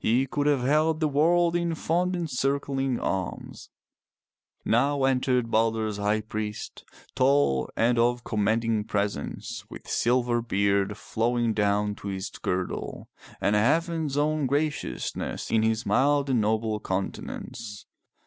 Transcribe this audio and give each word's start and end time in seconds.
He 0.00 0.26
could 0.26 0.46
have 0.46 0.62
held 0.62 1.00
the 1.00 1.08
world 1.08 1.54
in 1.54 1.74
fond 1.74 2.16
encircling 2.16 2.98
arms. 2.98 3.68
Now 4.64 5.04
entered 5.04 5.50
Balder's 5.50 5.98
high 5.98 6.22
priest, 6.22 6.86
tall 7.14 7.68
and 7.76 7.98
of 7.98 8.24
commanding 8.24 8.84
357 8.84 8.84
MY 8.84 8.84
BOOK 8.84 9.42
HOUSE 9.44 9.64
presence, 9.68 9.70
with 9.70 9.90
silver 9.94 10.40
beard 10.40 10.96
flowing 10.96 11.52
down 11.52 11.94
to 11.96 12.08
his 12.08 12.30
girdle, 12.30 13.10
and 13.42 13.54
heaven's 13.54 14.16
own 14.16 14.46
graciousness 14.46 15.50
in 15.50 15.62
his 15.62 15.84
mild 15.84 16.30
and 16.30 16.40
noble 16.40 16.80
countenance. 16.80 17.84